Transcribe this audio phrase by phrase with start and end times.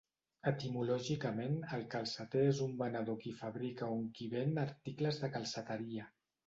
[0.51, 6.15] Etimològicament, el calceter és un venedor qui fabrica on qui ven articles de calceteria.